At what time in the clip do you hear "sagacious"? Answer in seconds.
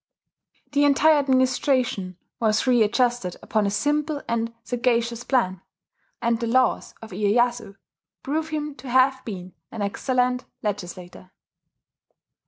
4.63-5.23